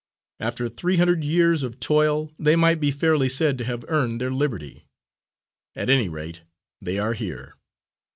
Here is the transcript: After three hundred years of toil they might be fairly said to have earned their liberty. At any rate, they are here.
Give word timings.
After 0.39 0.67
three 0.67 0.97
hundred 0.97 1.23
years 1.23 1.61
of 1.61 1.79
toil 1.79 2.31
they 2.39 2.55
might 2.55 2.79
be 2.79 2.89
fairly 2.89 3.29
said 3.29 3.59
to 3.59 3.63
have 3.65 3.85
earned 3.87 4.19
their 4.19 4.31
liberty. 4.31 4.87
At 5.75 5.91
any 5.91 6.09
rate, 6.09 6.41
they 6.81 6.97
are 6.97 7.13
here. 7.13 7.53